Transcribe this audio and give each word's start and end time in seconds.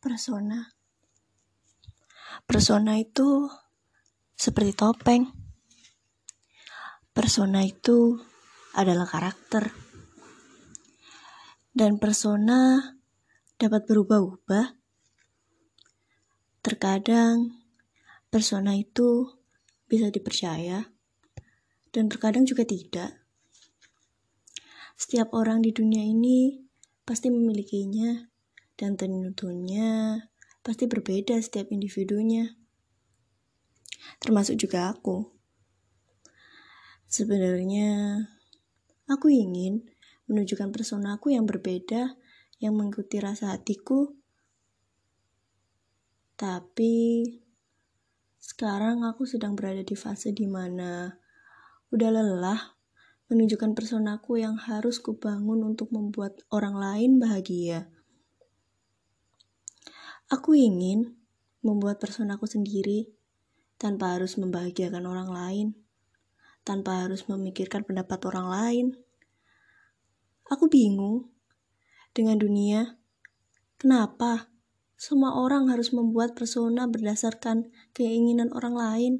Persona. 0.00 0.64
Persona 2.48 2.96
itu 2.96 3.52
seperti 4.32 4.72
topeng. 4.72 5.28
Persona 7.12 7.60
itu 7.60 8.16
adalah 8.72 9.04
karakter. 9.04 9.68
Dan 11.76 12.00
persona 12.00 12.80
dapat 13.60 13.84
berubah-ubah. 13.84 14.72
Terkadang 16.64 17.60
persona 18.32 18.80
itu 18.80 19.36
bisa 19.84 20.08
dipercaya 20.08 20.80
dan 21.92 22.08
terkadang 22.08 22.48
juga 22.48 22.64
tidak. 22.64 23.20
Setiap 24.96 25.36
orang 25.36 25.60
di 25.60 25.76
dunia 25.76 26.00
ini 26.08 26.56
pasti 27.04 27.28
memilikinya 27.28 28.29
dan 28.80 28.96
tentunya 28.96 30.16
pasti 30.64 30.88
berbeda 30.88 31.36
setiap 31.36 31.68
individunya. 31.68 32.56
Termasuk 34.24 34.56
juga 34.56 34.88
aku. 34.88 35.28
Sebenarnya 37.04 38.24
aku 39.04 39.28
ingin 39.28 39.84
menunjukkan 40.32 40.72
persona 40.72 41.20
aku 41.20 41.36
yang 41.36 41.44
berbeda 41.44 42.16
yang 42.56 42.72
mengikuti 42.72 43.20
rasa 43.20 43.52
hatiku. 43.52 44.16
Tapi 46.40 47.28
sekarang 48.40 49.04
aku 49.04 49.28
sedang 49.28 49.52
berada 49.52 49.84
di 49.84 49.92
fase 49.92 50.32
di 50.32 50.48
mana 50.48 51.20
udah 51.92 52.08
lelah 52.08 52.80
menunjukkan 53.28 53.76
personaku 53.76 54.40
yang 54.40 54.56
harus 54.56 55.04
kubangun 55.04 55.60
untuk 55.68 55.92
membuat 55.92 56.40
orang 56.48 56.80
lain 56.80 57.20
bahagia. 57.20 57.92
Aku 60.30 60.54
ingin 60.54 61.18
membuat 61.58 61.98
personaku 61.98 62.46
sendiri 62.46 63.10
tanpa 63.82 64.14
harus 64.14 64.38
membahagiakan 64.38 65.02
orang 65.02 65.26
lain, 65.26 65.66
tanpa 66.62 67.02
harus 67.02 67.26
memikirkan 67.26 67.82
pendapat 67.82 68.22
orang 68.30 68.46
lain. 68.46 68.86
Aku 70.46 70.70
bingung 70.70 71.34
dengan 72.14 72.38
dunia. 72.38 72.94
Kenapa 73.74 74.54
semua 74.94 75.34
orang 75.34 75.66
harus 75.66 75.90
membuat 75.90 76.38
persona 76.38 76.86
berdasarkan 76.86 77.74
keinginan 77.90 78.54
orang 78.54 78.78
lain? 78.78 79.12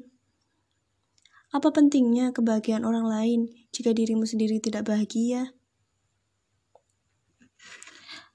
Apa 1.51 1.75
pentingnya 1.75 2.31
kebahagiaan 2.31 2.87
orang 2.87 3.03
lain 3.03 3.39
jika 3.75 3.91
dirimu 3.91 4.23
sendiri 4.23 4.63
tidak 4.63 4.87
bahagia? 4.87 5.51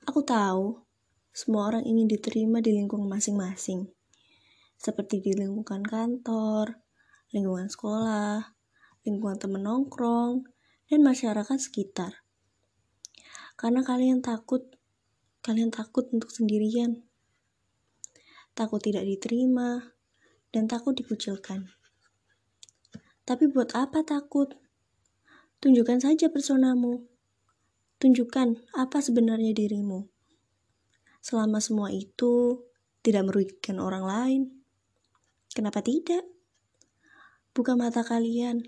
Aku 0.04 0.20
tahu 0.20 0.85
semua 1.36 1.68
orang 1.68 1.84
ingin 1.84 2.08
diterima 2.08 2.64
di 2.64 2.72
lingkungan 2.72 3.12
masing-masing, 3.12 3.92
seperti 4.80 5.20
di 5.20 5.36
lingkungan 5.36 5.84
kantor, 5.84 6.80
lingkungan 7.28 7.68
sekolah, 7.68 8.56
lingkungan 9.04 9.36
teman 9.36 9.68
nongkrong, 9.68 10.48
dan 10.88 11.04
masyarakat 11.04 11.60
sekitar. 11.60 12.24
Karena 13.60 13.84
kalian 13.84 14.24
takut, 14.24 14.64
kalian 15.44 15.68
takut 15.68 16.08
untuk 16.08 16.32
sendirian, 16.32 17.04
takut 18.56 18.80
tidak 18.80 19.04
diterima, 19.04 19.92
dan 20.56 20.64
takut 20.64 20.96
dikucilkan. 20.96 21.68
Tapi 23.28 23.44
buat 23.52 23.76
apa 23.76 24.00
takut? 24.08 24.56
Tunjukkan 25.60 26.00
saja 26.00 26.32
personamu. 26.32 27.04
Tunjukkan 28.00 28.72
apa 28.72 29.04
sebenarnya 29.04 29.52
dirimu. 29.52 30.15
Selama 31.26 31.58
semua 31.58 31.90
itu 31.90 32.62
tidak 33.02 33.26
merugikan 33.26 33.82
orang 33.82 34.06
lain, 34.06 34.42
kenapa 35.50 35.82
tidak? 35.82 36.22
Buka 37.50 37.74
mata 37.74 38.06
kalian, 38.06 38.62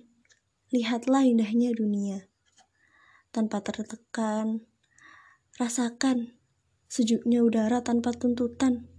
lihatlah 0.75 1.23
indahnya 1.23 1.71
dunia. 1.71 2.27
Tanpa 3.31 3.63
tertekan, 3.63 4.67
rasakan 5.55 6.35
sejuknya 6.91 7.47
udara 7.47 7.87
tanpa 7.87 8.11
tuntutan. 8.11 8.91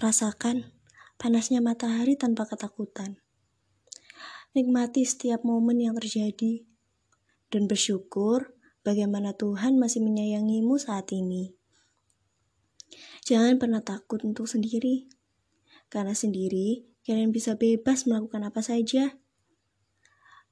Rasakan 0.00 0.72
panasnya 1.20 1.60
matahari 1.60 2.16
tanpa 2.16 2.48
ketakutan. 2.48 3.20
Nikmati 4.56 5.04
setiap 5.04 5.44
momen 5.44 5.84
yang 5.84 6.00
terjadi 6.00 6.64
dan 7.52 7.68
bersyukur 7.68 8.56
bagaimana 8.80 9.36
Tuhan 9.36 9.76
masih 9.76 10.00
menyayangimu 10.00 10.80
saat 10.80 11.12
ini. 11.12 11.60
Jangan 13.24 13.56
pernah 13.56 13.80
takut 13.80 14.20
untuk 14.22 14.44
sendiri, 14.44 15.08
karena 15.88 16.12
sendiri 16.12 16.84
kalian 17.08 17.32
bisa 17.32 17.56
bebas 17.56 18.04
melakukan 18.04 18.44
apa 18.44 18.60
saja. 18.60 19.16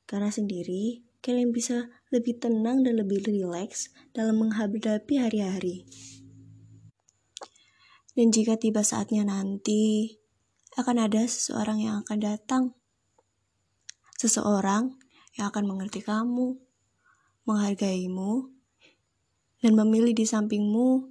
Karena 0.09 0.33
sendiri 0.33 1.05
kalian 1.21 1.53
bisa 1.53 1.93
lebih 2.09 2.41
tenang 2.41 2.83
dan 2.83 2.99
lebih 2.99 3.23
rileks 3.23 3.93
dalam 4.17 4.41
menghadapi 4.41 5.15
hari-hari. 5.21 5.85
Dan 8.13 8.29
jika 8.33 8.57
tiba 8.57 8.81
saatnya 8.85 9.25
nanti, 9.25 10.17
akan 10.77 10.97
ada 11.09 11.25
seseorang 11.29 11.81
yang 11.81 12.01
akan 12.05 12.19
datang 12.21 12.65
Seseorang 14.23 15.03
yang 15.35 15.51
akan 15.51 15.67
mengerti 15.67 15.99
kamu, 15.99 16.55
menghargaimu, 17.43 18.55
dan 19.59 19.75
memilih 19.75 20.15
di 20.15 20.23
sampingmu 20.23 21.11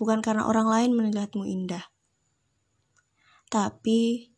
bukan 0.00 0.24
karena 0.24 0.48
orang 0.48 0.64
lain 0.64 0.96
melihatmu 0.96 1.44
indah. 1.44 1.92
Tapi 3.52 4.32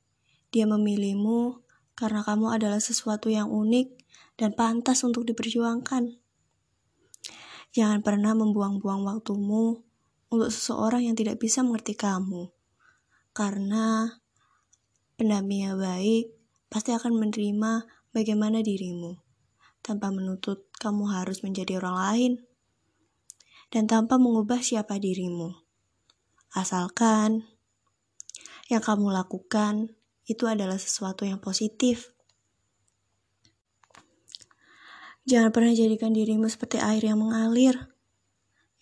dia 0.50 0.66
memilihmu 0.66 1.62
karena 1.94 2.26
kamu 2.26 2.50
adalah 2.50 2.82
sesuatu 2.82 3.30
yang 3.30 3.46
unik 3.46 3.94
dan 4.34 4.58
pantas 4.58 5.06
untuk 5.06 5.22
diperjuangkan. 5.22 6.18
Jangan 7.72 8.02
pernah 8.02 8.34
membuang-buang 8.34 9.06
waktumu 9.06 9.86
untuk 10.28 10.50
seseorang 10.50 11.06
yang 11.06 11.16
tidak 11.16 11.38
bisa 11.38 11.62
mengerti 11.62 11.94
kamu. 11.94 12.50
Karena 13.32 14.18
pendamping 15.14 15.70
yang 15.70 15.78
baik 15.78 16.34
pasti 16.68 16.92
akan 16.92 17.16
menerima 17.16 17.86
bagaimana 18.12 18.60
dirimu, 18.60 19.16
tanpa 19.80 20.12
menuntut 20.12 20.68
kamu 20.76 21.08
harus 21.08 21.40
menjadi 21.40 21.80
orang 21.80 21.96
lain, 21.96 22.32
dan 23.72 23.88
tanpa 23.88 24.20
mengubah 24.20 24.60
siapa 24.60 25.00
dirimu. 25.00 25.56
Asalkan 26.52 27.48
yang 28.68 28.84
kamu 28.84 29.08
lakukan 29.08 29.96
itu 30.28 30.44
adalah 30.44 30.76
sesuatu 30.76 31.24
yang 31.24 31.40
positif. 31.40 32.12
Jangan 35.24 35.50
pernah 35.50 35.72
jadikan 35.72 36.12
dirimu 36.12 36.46
seperti 36.52 36.76
air 36.78 37.00
yang 37.00 37.16
mengalir, 37.18 37.96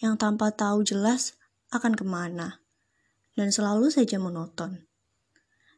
yang 0.02 0.18
tanpa 0.18 0.50
tahu 0.50 0.82
jelas 0.82 1.38
akan 1.70 1.94
ke 1.94 2.02
mana, 2.02 2.64
dan 3.38 3.54
selalu 3.54 3.92
saja 3.92 4.18
monoton. 4.18 4.88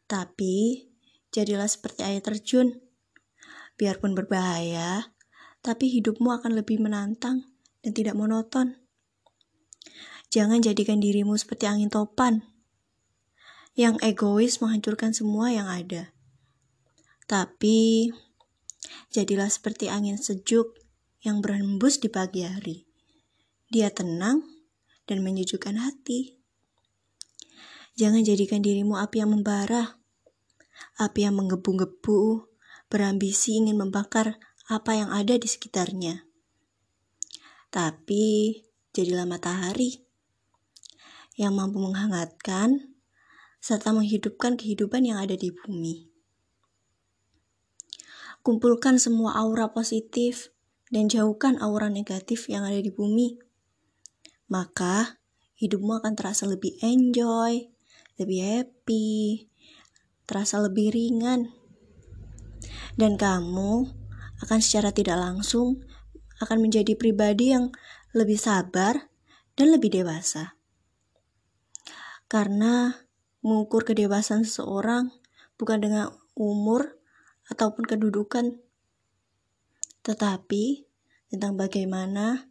Tapi, 0.07 0.89
jadilah 1.35 1.67
seperti 1.67 2.07
air 2.07 2.23
terjun 2.23 2.79
Biarpun 3.73 4.13
berbahaya, 4.13 5.17
tapi 5.65 5.89
hidupmu 5.89 6.29
akan 6.29 6.61
lebih 6.61 6.77
menantang 6.79 7.49
dan 7.81 7.93
tidak 7.97 8.15
monoton. 8.15 8.82
Jangan 10.33 10.65
jadikan 10.65 11.03
dirimu 11.03 11.37
seperti 11.37 11.69
angin 11.69 11.93
topan 11.93 12.41
yang 13.77 13.97
egois 14.05 14.61
menghancurkan 14.61 15.17
semua 15.17 15.53
yang 15.53 15.69
ada. 15.69 16.13
Tapi 17.29 18.13
jadilah 19.13 19.49
seperti 19.49 19.89
angin 19.89 20.21
sejuk 20.21 20.77
yang 21.25 21.41
berhembus 21.41 22.01
di 22.01 22.09
pagi 22.09 22.45
hari. 22.45 22.89
Dia 23.73 23.89
tenang 23.89 24.45
dan 25.09 25.25
menyejukkan 25.25 25.81
hati. 25.81 26.37
Jangan 27.97 28.25
jadikan 28.25 28.65
dirimu 28.65 28.97
api 28.97 29.21
yang 29.21 29.37
membara, 29.37 30.01
api 30.97 31.29
yang 31.29 31.37
menggebu-gebu, 31.37 32.49
berambisi 32.89 33.61
ingin 33.61 33.77
membakar 33.77 34.41
apa 34.69 34.97
yang 34.97 35.13
ada 35.13 35.37
di 35.37 35.49
sekitarnya. 35.49 36.25
Tapi 37.73 38.57
jadilah 38.93 39.25
matahari 39.29 40.05
yang 41.37 41.57
mampu 41.57 41.81
menghangatkan 41.81 42.93
serta 43.59 43.93
menghidupkan 43.93 44.61
kehidupan 44.61 45.09
yang 45.09 45.19
ada 45.21 45.37
di 45.37 45.53
bumi. 45.53 46.09
Kumpulkan 48.43 48.99
semua 48.99 49.39
aura 49.39 49.71
positif 49.71 50.51
dan 50.91 51.07
jauhkan 51.07 51.57
aura 51.63 51.89
negatif 51.89 52.51
yang 52.51 52.67
ada 52.69 52.81
di 52.83 52.91
bumi. 52.91 53.39
Maka 54.51 55.23
hidupmu 55.57 56.03
akan 56.03 56.13
terasa 56.19 56.45
lebih 56.51 56.77
enjoy, 56.83 57.71
lebih 58.19 58.41
happy, 58.43 59.47
terasa 60.27 60.59
lebih 60.59 60.91
ringan 60.93 61.63
dan 62.97 63.17
kamu 63.17 63.89
akan 64.43 64.59
secara 64.61 64.93
tidak 64.93 65.21
langsung 65.21 65.81
akan 66.43 66.59
menjadi 66.59 66.99
pribadi 66.99 67.55
yang 67.55 67.71
lebih 68.11 68.37
sabar 68.37 69.09
dan 69.55 69.71
lebih 69.71 69.95
dewasa. 70.03 70.59
Karena 72.27 73.07
mengukur 73.47 73.87
kedewasan 73.87 74.43
seseorang 74.43 75.15
bukan 75.55 75.79
dengan 75.79 76.11
umur 76.35 76.99
ataupun 77.47 77.87
kedudukan, 77.87 78.59
tetapi 80.03 80.91
tentang 81.31 81.55
bagaimana 81.55 82.51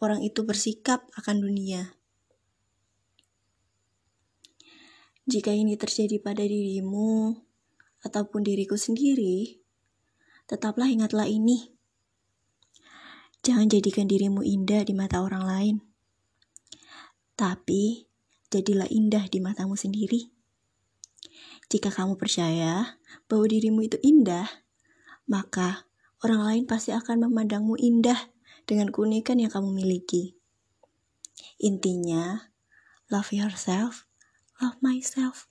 orang 0.00 0.24
itu 0.26 0.42
bersikap 0.42 1.06
akan 1.14 1.44
dunia. 1.44 1.94
Jika 5.30 5.54
ini 5.54 5.78
terjadi 5.78 6.18
pada 6.18 6.42
dirimu 6.42 7.38
ataupun 8.02 8.42
diriku 8.42 8.74
sendiri, 8.74 9.62
tetaplah 10.50 10.90
ingatlah 10.90 11.28
ini. 11.30 11.79
Jangan 13.40 13.66
jadikan 13.72 14.04
dirimu 14.04 14.44
indah 14.44 14.84
di 14.84 14.92
mata 14.92 15.24
orang 15.24 15.44
lain, 15.48 15.76
tapi 17.34 18.08
jadilah 18.52 18.86
indah 18.92 19.26
di 19.32 19.40
matamu 19.40 19.74
sendiri. 19.74 20.28
Jika 21.70 21.88
kamu 21.88 22.20
percaya 22.20 23.00
bahwa 23.30 23.46
dirimu 23.48 23.86
itu 23.86 23.96
indah, 24.04 24.46
maka 25.24 25.88
orang 26.20 26.42
lain 26.44 26.64
pasti 26.68 26.92
akan 26.92 27.30
memandangmu 27.30 27.80
indah 27.80 28.28
dengan 28.68 28.92
keunikan 28.92 29.40
yang 29.40 29.48
kamu 29.48 29.72
miliki. 29.72 30.36
Intinya, 31.56 32.52
love 33.08 33.32
yourself 33.32 34.10
love 34.60 34.76
myself. 34.84 35.49